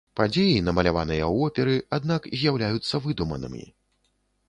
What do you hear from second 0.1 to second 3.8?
Падзеі, намаляваныя ў оперы, аднак з'яўляюцца выдуманымі.